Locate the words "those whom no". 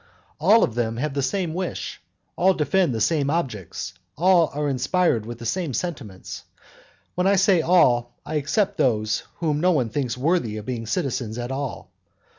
8.79-9.73